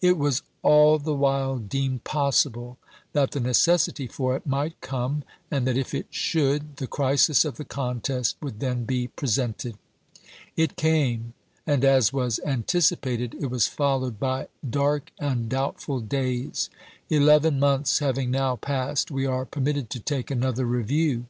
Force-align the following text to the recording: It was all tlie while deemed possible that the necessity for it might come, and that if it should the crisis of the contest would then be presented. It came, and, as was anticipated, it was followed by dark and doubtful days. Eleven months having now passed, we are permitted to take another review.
It 0.00 0.16
was 0.16 0.42
all 0.62 1.00
tlie 1.00 1.16
while 1.18 1.58
deemed 1.58 2.04
possible 2.04 2.78
that 3.12 3.32
the 3.32 3.40
necessity 3.40 4.06
for 4.06 4.36
it 4.36 4.46
might 4.46 4.80
come, 4.80 5.24
and 5.50 5.66
that 5.66 5.76
if 5.76 5.92
it 5.92 6.06
should 6.10 6.76
the 6.76 6.86
crisis 6.86 7.44
of 7.44 7.56
the 7.56 7.64
contest 7.64 8.36
would 8.40 8.60
then 8.60 8.84
be 8.84 9.08
presented. 9.08 9.76
It 10.56 10.76
came, 10.76 11.34
and, 11.66 11.84
as 11.84 12.12
was 12.12 12.38
anticipated, 12.46 13.34
it 13.40 13.46
was 13.50 13.66
followed 13.66 14.20
by 14.20 14.46
dark 14.70 15.10
and 15.18 15.48
doubtful 15.48 15.98
days. 15.98 16.70
Eleven 17.10 17.58
months 17.58 17.98
having 17.98 18.30
now 18.30 18.54
passed, 18.54 19.10
we 19.10 19.26
are 19.26 19.44
permitted 19.44 19.90
to 19.90 19.98
take 19.98 20.30
another 20.30 20.66
review. 20.66 21.26